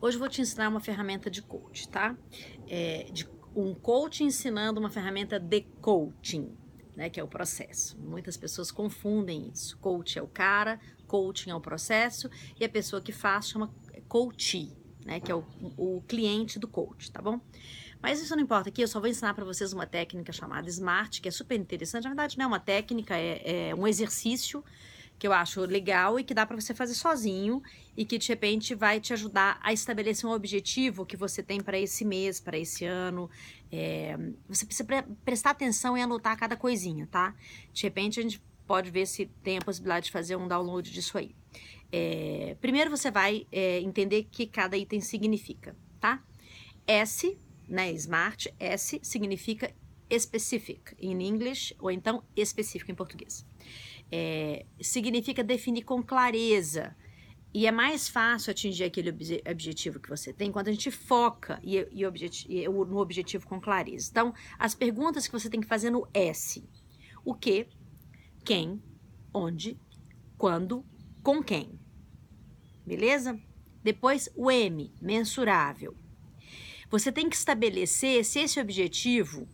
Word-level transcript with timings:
Hoje 0.00 0.16
eu 0.16 0.20
vou 0.20 0.28
te 0.28 0.42
ensinar 0.42 0.68
uma 0.68 0.80
ferramenta 0.80 1.30
de 1.30 1.40
coach, 1.40 1.88
tá? 1.88 2.14
É, 2.68 3.04
de 3.10 3.26
um 3.54 3.74
coach 3.74 4.22
ensinando 4.22 4.78
uma 4.78 4.90
ferramenta 4.90 5.40
de 5.40 5.62
coaching, 5.80 6.54
né? 6.94 7.08
Que 7.08 7.18
é 7.18 7.24
o 7.24 7.28
processo. 7.28 7.98
Muitas 7.98 8.36
pessoas 8.36 8.70
confundem 8.70 9.50
isso. 9.52 9.78
Coach 9.78 10.18
é 10.18 10.22
o 10.22 10.28
cara, 10.28 10.78
coaching 11.06 11.50
é 11.50 11.54
o 11.54 11.60
processo 11.60 12.28
e 12.60 12.64
a 12.64 12.68
pessoa 12.68 13.00
que 13.00 13.10
faz 13.10 13.48
chama 13.48 13.74
coachee, 14.06 14.76
né? 15.04 15.18
Que 15.18 15.32
é 15.32 15.34
o, 15.34 15.44
o 15.78 16.02
cliente 16.06 16.58
do 16.58 16.68
coach, 16.68 17.10
tá 17.10 17.22
bom? 17.22 17.40
Mas 18.02 18.20
isso 18.20 18.36
não 18.36 18.42
importa 18.42 18.68
aqui, 18.68 18.82
eu 18.82 18.88
só 18.88 19.00
vou 19.00 19.08
ensinar 19.08 19.32
para 19.32 19.46
vocês 19.46 19.72
uma 19.72 19.86
técnica 19.86 20.30
chamada 20.30 20.68
SMART, 20.68 21.22
que 21.22 21.28
é 21.28 21.32
super 21.32 21.58
interessante. 21.58 22.04
Na 22.04 22.10
verdade, 22.10 22.36
não 22.36 22.44
é 22.44 22.48
uma 22.48 22.60
técnica, 22.60 23.16
é, 23.16 23.70
é 23.70 23.74
um 23.74 23.88
exercício 23.88 24.62
que 25.18 25.26
eu 25.26 25.32
acho 25.32 25.60
legal 25.62 26.20
e 26.20 26.24
que 26.24 26.34
dá 26.34 26.44
para 26.44 26.56
você 26.56 26.74
fazer 26.74 26.94
sozinho 26.94 27.62
e 27.96 28.04
que 28.04 28.18
de 28.18 28.28
repente 28.28 28.74
vai 28.74 29.00
te 29.00 29.12
ajudar 29.12 29.58
a 29.62 29.72
estabelecer 29.72 30.28
um 30.28 30.32
objetivo 30.32 31.06
que 31.06 31.16
você 31.16 31.42
tem 31.42 31.60
para 31.60 31.78
esse 31.78 32.04
mês, 32.04 32.38
para 32.38 32.58
esse 32.58 32.84
ano. 32.84 33.30
É, 33.72 34.16
você 34.48 34.66
precisa 34.66 34.84
pre 34.84 35.02
prestar 35.24 35.50
atenção 35.50 35.96
e 35.96 36.02
anotar 36.02 36.36
cada 36.38 36.56
coisinha, 36.56 37.06
tá? 37.06 37.34
De 37.72 37.82
repente 37.82 38.20
a 38.20 38.22
gente 38.22 38.42
pode 38.66 38.90
ver 38.90 39.06
se 39.06 39.26
tem 39.42 39.58
a 39.58 39.62
possibilidade 39.62 40.06
de 40.06 40.12
fazer 40.12 40.36
um 40.36 40.46
download 40.46 40.90
disso 40.90 41.16
aí. 41.16 41.34
É, 41.90 42.56
primeiro 42.60 42.90
você 42.90 43.10
vai 43.10 43.46
é, 43.50 43.80
entender 43.80 44.24
que 44.24 44.46
cada 44.46 44.76
item 44.76 45.00
significa, 45.00 45.74
tá? 45.98 46.22
S, 46.86 47.36
né, 47.68 47.90
Smart, 47.92 48.52
S 48.60 49.00
significa 49.02 49.72
specific 50.18 50.94
em 51.00 51.20
inglês 51.26 51.72
ou 51.80 51.90
então 51.90 52.22
específico 52.36 52.92
em 52.92 52.94
português 52.94 53.44
é, 54.10 54.66
significa 54.80 55.42
definir 55.42 55.82
com 55.82 56.02
clareza. 56.02 56.96
E 57.52 57.66
é 57.66 57.72
mais 57.72 58.08
fácil 58.08 58.50
atingir 58.50 58.84
aquele 58.84 59.08
obje 59.08 59.42
objetivo 59.50 59.98
que 59.98 60.10
você 60.10 60.32
tem 60.32 60.52
quando 60.52 60.68
a 60.68 60.72
gente 60.72 60.90
foca 60.90 61.58
e, 61.62 61.88
e 61.90 62.04
objeti 62.04 62.46
no 62.68 62.98
objetivo 62.98 63.46
com 63.46 63.58
clareza. 63.58 64.08
Então, 64.10 64.34
as 64.58 64.74
perguntas 64.74 65.26
que 65.26 65.32
você 65.32 65.48
tem 65.48 65.60
que 65.60 65.66
fazer 65.66 65.88
no 65.88 66.06
S: 66.12 66.62
o 67.24 67.34
que, 67.34 67.66
quem, 68.44 68.82
onde, 69.32 69.80
quando, 70.36 70.84
com 71.22 71.42
quem. 71.42 71.80
Beleza? 72.84 73.40
Depois, 73.82 74.28
o 74.36 74.50
M, 74.50 74.92
mensurável. 75.00 75.96
Você 76.90 77.10
tem 77.10 77.28
que 77.28 77.36
estabelecer 77.36 78.24
se 78.24 78.38
esse 78.38 78.60
objetivo 78.60 79.48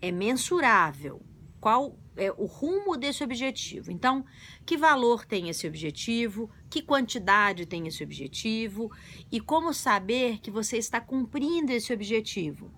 é 0.00 0.10
mensurável. 0.10 1.20
Qual 1.60 1.98
é, 2.16 2.30
o 2.32 2.46
rumo 2.46 2.96
desse 2.96 3.22
objetivo. 3.24 3.90
Então, 3.90 4.24
que 4.64 4.76
valor 4.76 5.24
tem 5.24 5.48
esse 5.48 5.66
objetivo, 5.66 6.50
que 6.68 6.82
quantidade 6.82 7.66
tem 7.66 7.86
esse 7.86 8.02
objetivo 8.02 8.90
e 9.30 9.40
como 9.40 9.72
saber 9.72 10.38
que 10.40 10.50
você 10.50 10.76
está 10.76 11.00
cumprindo 11.00 11.72
esse 11.72 11.92
objetivo. 11.92 12.70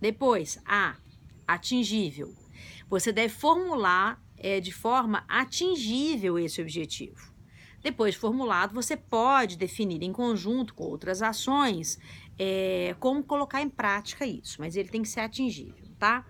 Depois, 0.00 0.60
A, 0.66 0.96
atingível. 1.46 2.34
Você 2.88 3.12
deve 3.12 3.32
formular 3.32 4.22
é, 4.36 4.60
de 4.60 4.72
forma 4.72 5.24
atingível 5.28 6.38
esse 6.38 6.60
objetivo. 6.60 7.32
Depois 7.82 8.14
de 8.14 8.20
formulado, 8.20 8.74
você 8.74 8.96
pode 8.96 9.56
definir 9.56 10.02
em 10.02 10.12
conjunto 10.12 10.72
com 10.74 10.84
outras 10.84 11.20
ações 11.20 11.98
é, 12.38 12.94
como 13.00 13.24
colocar 13.24 13.60
em 13.60 13.68
prática 13.68 14.24
isso, 14.24 14.60
mas 14.60 14.76
ele 14.76 14.88
tem 14.88 15.02
que 15.02 15.08
ser 15.08 15.20
atingível, 15.20 15.84
tá? 15.98 16.24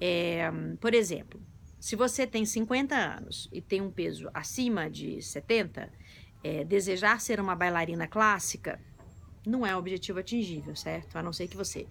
É, 0.00 0.50
por 0.80 0.94
exemplo, 0.94 1.40
se 1.80 1.96
você 1.96 2.26
tem 2.26 2.44
50 2.44 2.94
anos 2.94 3.48
e 3.52 3.60
tem 3.60 3.80
um 3.80 3.90
peso 3.90 4.28
acima 4.34 4.90
de 4.90 5.22
70, 5.22 5.90
é, 6.42 6.64
desejar 6.64 7.20
ser 7.20 7.40
uma 7.40 7.54
bailarina 7.54 8.06
clássica 8.06 8.80
não 9.46 9.64
é 9.64 9.74
um 9.74 9.78
objetivo 9.78 10.18
atingível, 10.18 10.76
certo? 10.76 11.16
A 11.16 11.22
não 11.22 11.32
ser 11.32 11.48
que 11.48 11.56
você 11.56 11.86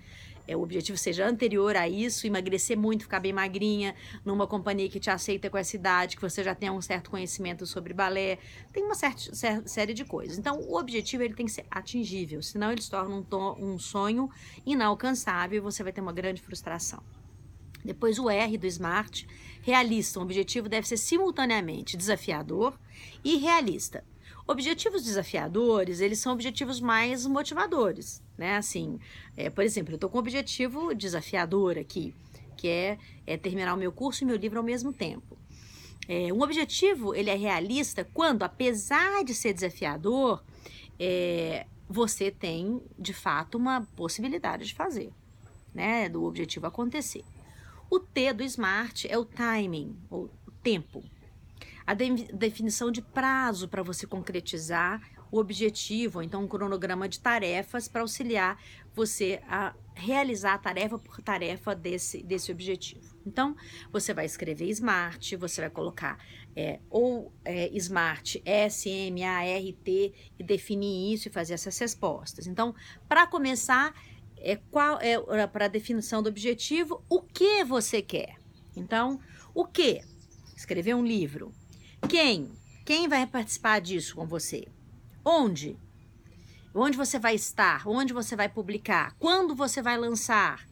é, 0.47 0.55
o 0.55 0.61
objetivo 0.61 0.97
seja 0.97 1.27
anterior 1.27 1.75
a 1.75 1.89
isso, 1.89 2.25
emagrecer 2.25 2.77
muito, 2.77 3.03
ficar 3.03 3.19
bem 3.19 3.33
magrinha, 3.33 3.93
numa 4.23 4.47
companhia 4.47 4.87
que 4.87 4.99
te 4.99 5.09
aceita 5.09 5.49
com 5.49 5.57
essa 5.57 5.75
idade, 5.75 6.15
que 6.15 6.21
você 6.21 6.41
já 6.41 6.55
tenha 6.55 6.71
um 6.71 6.81
certo 6.81 7.09
conhecimento 7.09 7.65
sobre 7.65 7.93
balé, 7.93 8.39
tem 8.71 8.83
uma 8.83 8.95
certa, 8.95 9.35
certa 9.35 9.67
série 9.67 9.93
de 9.93 10.05
coisas. 10.05 10.37
Então, 10.37 10.57
o 10.59 10.77
objetivo 10.77 11.23
ele 11.23 11.33
tem 11.33 11.45
que 11.45 11.51
ser 11.51 11.65
atingível, 11.69 12.41
senão 12.41 12.71
ele 12.71 12.81
se 12.81 12.89
torna 12.89 13.13
um, 13.13 13.73
um 13.73 13.77
sonho 13.77 14.29
inalcançável 14.65 15.57
e 15.57 15.59
você 15.59 15.83
vai 15.83 15.91
ter 15.91 15.99
uma 15.99 16.13
grande 16.13 16.41
frustração. 16.41 17.03
Depois 17.87 18.19
o 18.19 18.29
R 18.29 18.57
do 18.57 18.67
SMART, 18.67 19.25
realista. 19.61 20.19
Um 20.19 20.23
objetivo 20.23 20.67
deve 20.67 20.85
ser 20.85 20.97
simultaneamente 20.97 21.95
desafiador 21.95 22.77
e 23.23 23.37
realista. 23.37 24.03
Objetivos 24.45 25.05
desafiadores, 25.05 26.01
eles 26.01 26.19
são 26.19 26.33
objetivos 26.33 26.81
mais 26.81 27.25
motivadores, 27.25 28.21
né? 28.37 28.57
Assim, 28.57 28.99
é, 29.37 29.49
por 29.49 29.63
exemplo, 29.63 29.93
eu 29.93 29.95
estou 29.95 30.09
com 30.09 30.17
um 30.17 30.19
objetivo 30.19 30.93
desafiador 30.93 31.77
aqui, 31.77 32.13
que 32.57 32.67
é, 32.67 32.97
é, 33.25 33.37
terminar 33.37 33.73
o 33.73 33.77
meu 33.77 33.91
curso 33.91 34.23
e 34.23 34.27
meu 34.27 34.35
livro 34.35 34.57
ao 34.59 34.65
mesmo 34.65 34.91
tempo. 34.91 35.37
É, 36.09 36.31
um 36.33 36.41
objetivo, 36.41 37.15
ele 37.15 37.29
é 37.29 37.35
realista 37.35 38.05
quando, 38.13 38.43
apesar 38.43 39.23
de 39.23 39.33
ser 39.33 39.53
desafiador, 39.53 40.43
é, 40.99 41.65
você 41.87 42.31
tem, 42.31 42.81
de 42.99 43.13
fato, 43.13 43.57
uma 43.57 43.87
possibilidade 43.95 44.65
de 44.65 44.75
fazer, 44.75 45.09
né? 45.73 46.09
Do 46.09 46.25
objetivo 46.25 46.67
acontecer. 46.67 47.23
O 47.89 47.99
T 47.99 48.33
do 48.33 48.43
SMART 48.43 49.05
é 49.05 49.17
o 49.17 49.25
timing, 49.25 49.97
ou 50.09 50.25
o 50.45 50.51
tempo. 50.63 51.03
A 51.85 51.93
de 51.93 52.09
definição 52.33 52.91
de 52.91 53.01
prazo 53.01 53.67
para 53.69 53.81
você 53.81 54.05
concretizar 54.05 55.01
o 55.31 55.39
objetivo, 55.39 56.19
ou 56.19 56.23
então 56.23 56.43
um 56.43 56.47
cronograma 56.47 57.07
de 57.07 57.19
tarefas 57.19 57.87
para 57.87 58.01
auxiliar 58.01 58.61
você 58.93 59.41
a 59.47 59.73
realizar 59.93 60.53
a 60.53 60.57
tarefa 60.57 60.97
por 60.97 61.21
tarefa 61.21 61.75
desse, 61.75 62.21
desse 62.23 62.51
objetivo. 62.51 63.15
Então, 63.25 63.55
você 63.91 64.13
vai 64.13 64.25
escrever 64.25 64.69
SMART, 64.69 65.35
você 65.37 65.61
vai 65.61 65.69
colocar 65.69 66.17
é, 66.55 66.79
ou 66.89 67.31
é, 67.43 67.69
SMART, 67.77 68.37
S-M-A-R-T, 68.45 70.13
e 70.39 70.43
definir 70.43 71.13
isso 71.13 71.27
e 71.27 71.31
fazer 71.31 71.53
essas 71.53 71.77
respostas. 71.77 72.47
Então, 72.47 72.73
para 73.07 73.27
começar, 73.27 73.93
é 74.39 74.55
qual 74.55 74.99
é, 75.01 75.13
é 75.13 75.47
para 75.47 75.65
a 75.65 75.69
definição 75.69 76.21
do 76.21 76.29
objetivo, 76.29 77.03
o 77.09 77.21
que 77.21 77.63
você 77.63 78.01
quer. 78.01 78.35
Então, 78.75 79.19
o 79.53 79.65
que? 79.65 80.01
Escrever 80.55 80.95
um 80.95 81.05
livro. 81.05 81.51
Quem? 82.07 82.51
Quem 82.85 83.07
vai 83.07 83.25
participar 83.25 83.81
disso 83.81 84.15
com 84.15 84.25
você? 84.25 84.67
Onde? 85.25 85.77
Onde 86.73 86.95
você 86.95 87.17
vai 87.17 87.35
estar? 87.35 87.87
Onde 87.87 88.13
você 88.13 88.35
vai 88.35 88.47
publicar? 88.47 89.15
Quando 89.19 89.55
você 89.55 89.81
vai 89.81 89.97
lançar? 89.97 90.67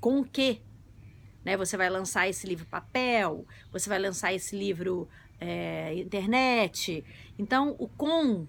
Com 0.00 0.20
o 0.20 0.24
que? 0.24 0.62
Né? 1.44 1.56
Você 1.56 1.76
vai 1.76 1.90
lançar 1.90 2.28
esse 2.28 2.46
livro 2.46 2.66
papel? 2.66 3.46
Você 3.72 3.88
vai 3.88 3.98
lançar 3.98 4.32
esse 4.32 4.56
livro 4.56 5.08
é, 5.40 5.94
internet? 5.94 7.04
Então, 7.38 7.74
o 7.78 7.88
com 7.88 8.46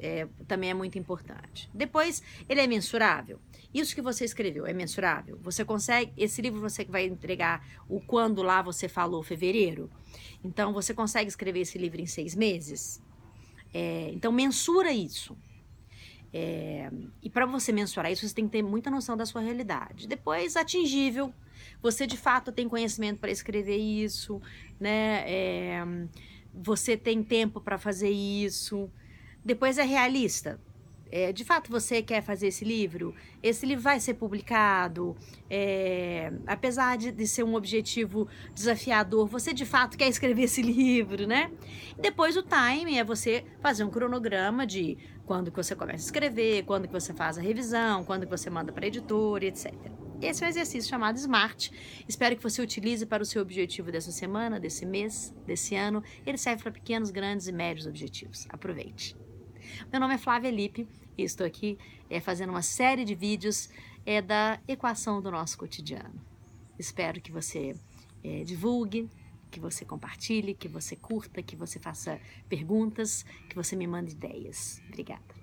é, 0.00 0.26
também 0.48 0.70
é 0.70 0.74
muito 0.74 0.98
importante. 0.98 1.70
Depois, 1.72 2.22
ele 2.48 2.60
é 2.60 2.66
mensurável. 2.66 3.38
Isso 3.72 3.94
que 3.94 4.02
você 4.02 4.24
escreveu 4.24 4.66
é 4.66 4.72
mensurável? 4.72 5.38
Você 5.42 5.64
consegue. 5.64 6.12
Esse 6.16 6.42
livro 6.42 6.60
você 6.60 6.84
vai 6.84 7.06
entregar 7.06 7.64
o 7.88 8.00
quando 8.00 8.42
lá 8.42 8.62
você 8.62 8.88
falou, 8.88 9.22
fevereiro. 9.22 9.90
Então, 10.42 10.72
você 10.72 10.92
consegue 10.92 11.28
escrever 11.28 11.60
esse 11.60 11.78
livro 11.78 12.00
em 12.00 12.06
seis 12.06 12.34
meses? 12.34 13.00
É, 13.72 14.10
então, 14.12 14.32
mensura 14.32 14.92
isso. 14.92 15.36
É, 16.32 16.90
e 17.22 17.28
para 17.28 17.44
você 17.46 17.72
mensurar 17.72 18.10
isso, 18.10 18.26
você 18.26 18.34
tem 18.34 18.46
que 18.46 18.52
ter 18.52 18.62
muita 18.62 18.90
noção 18.90 19.16
da 19.16 19.26
sua 19.26 19.40
realidade. 19.40 20.08
Depois, 20.08 20.56
atingível. 20.56 21.32
Você 21.82 22.06
de 22.06 22.16
fato 22.16 22.52
tem 22.52 22.68
conhecimento 22.68 23.18
para 23.18 23.30
escrever 23.30 23.76
isso, 23.76 24.40
né? 24.78 25.24
É, 25.26 25.84
você 26.52 26.96
tem 26.96 27.22
tempo 27.22 27.60
para 27.60 27.78
fazer 27.78 28.10
isso. 28.10 28.90
Depois 29.44 29.78
é 29.78 29.82
realista. 29.82 30.60
É, 31.12 31.32
de 31.32 31.44
fato 31.44 31.70
você 31.70 32.02
quer 32.02 32.22
fazer 32.22 32.48
esse 32.48 32.64
livro? 32.64 33.14
Esse 33.42 33.66
livro 33.66 33.82
vai 33.82 33.98
ser 33.98 34.14
publicado? 34.14 35.16
É, 35.48 36.32
apesar 36.46 36.96
de, 36.96 37.10
de, 37.10 37.26
ser 37.26 37.42
um 37.42 37.54
objetivo 37.54 38.28
desafiador, 38.54 39.26
você 39.26 39.52
de 39.52 39.66
fato 39.66 39.98
quer 39.98 40.08
escrever 40.08 40.44
esse 40.44 40.62
livro, 40.62 41.26
né? 41.26 41.50
Depois 41.98 42.36
o 42.36 42.42
time 42.42 42.96
é 42.96 43.02
você 43.02 43.44
fazer 43.60 43.82
um 43.82 43.90
cronograma 43.90 44.64
de 44.64 44.96
quando 45.26 45.50
que 45.50 45.56
você 45.56 45.74
começa 45.74 46.04
a 46.04 46.06
escrever, 46.06 46.64
quando 46.64 46.86
que 46.86 46.92
você 46.92 47.12
faz 47.12 47.38
a 47.38 47.40
revisão, 47.40 48.04
quando 48.04 48.24
que 48.24 48.30
você 48.30 48.48
manda 48.48 48.72
para 48.72 48.84
a 48.84 48.88
editora, 48.88 49.44
etc. 49.44 49.72
Esse 50.20 50.44
é 50.44 50.46
um 50.46 50.50
exercício 50.50 50.88
chamado 50.88 51.16
SMART. 51.16 51.70
Espero 52.06 52.36
que 52.36 52.42
você 52.42 52.60
utilize 52.60 53.04
para 53.06 53.22
o 53.22 53.26
seu 53.26 53.40
objetivo 53.40 53.90
dessa 53.90 54.12
semana, 54.12 54.60
desse 54.60 54.84
mês, 54.84 55.34
desse 55.46 55.74
ano. 55.74 56.04
Ele 56.26 56.36
serve 56.36 56.62
para 56.62 56.72
pequenos, 56.72 57.10
grandes 57.10 57.48
e 57.48 57.52
médios 57.52 57.86
objetivos. 57.86 58.46
Aproveite! 58.50 59.29
Meu 59.90 60.00
nome 60.00 60.14
é 60.14 60.18
Flávia 60.18 60.50
Lippe 60.50 60.86
e 61.16 61.22
estou 61.22 61.46
aqui 61.46 61.78
é, 62.08 62.20
fazendo 62.20 62.50
uma 62.50 62.62
série 62.62 63.04
de 63.04 63.14
vídeos 63.14 63.68
é, 64.04 64.20
da 64.22 64.60
equação 64.66 65.20
do 65.20 65.30
nosso 65.30 65.58
cotidiano. 65.58 66.20
Espero 66.78 67.20
que 67.20 67.30
você 67.30 67.76
é, 68.24 68.44
divulgue, 68.44 69.08
que 69.50 69.60
você 69.60 69.84
compartilhe, 69.84 70.54
que 70.54 70.68
você 70.68 70.96
curta, 70.96 71.42
que 71.42 71.56
você 71.56 71.78
faça 71.78 72.20
perguntas, 72.48 73.24
que 73.48 73.54
você 73.54 73.76
me 73.76 73.86
mande 73.86 74.12
ideias. 74.12 74.80
Obrigada. 74.88 75.39